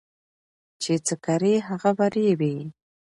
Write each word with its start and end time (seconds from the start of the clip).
چي 0.81 0.93
څه 1.05 1.15
کرې 1.25 1.55
هغه 1.67 1.91
به 1.97 2.05
رېبې 2.15 2.55